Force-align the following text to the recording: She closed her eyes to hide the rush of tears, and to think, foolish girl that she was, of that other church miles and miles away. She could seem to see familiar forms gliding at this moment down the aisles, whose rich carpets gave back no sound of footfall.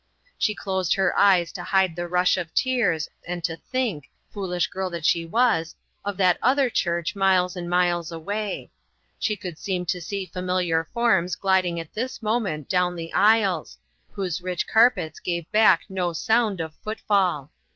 She 0.39 0.55
closed 0.55 0.95
her 0.95 1.15
eyes 1.15 1.51
to 1.51 1.63
hide 1.63 1.95
the 1.95 2.07
rush 2.07 2.35
of 2.35 2.51
tears, 2.55 3.07
and 3.27 3.43
to 3.43 3.55
think, 3.55 4.09
foolish 4.33 4.65
girl 4.65 4.89
that 4.89 5.05
she 5.05 5.27
was, 5.27 5.75
of 6.03 6.17
that 6.17 6.39
other 6.41 6.71
church 6.71 7.15
miles 7.15 7.55
and 7.55 7.69
miles 7.69 8.11
away. 8.11 8.71
She 9.19 9.35
could 9.35 9.59
seem 9.59 9.85
to 9.85 10.01
see 10.01 10.25
familiar 10.25 10.89
forms 10.91 11.35
gliding 11.35 11.79
at 11.79 11.93
this 11.93 12.19
moment 12.19 12.67
down 12.67 12.95
the 12.95 13.13
aisles, 13.13 13.77
whose 14.13 14.41
rich 14.41 14.67
carpets 14.67 15.19
gave 15.19 15.45
back 15.51 15.81
no 15.87 16.13
sound 16.13 16.61
of 16.61 16.73
footfall. 16.83 17.51